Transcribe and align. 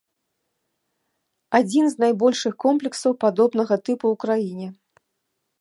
Адзін 1.59 1.85
з 1.95 2.05
найбольшых 2.05 2.53
комплексаў 2.67 3.11
падобнага 3.27 3.75
тыпу 3.87 4.05
ў 4.15 4.25
краіне. 4.25 4.67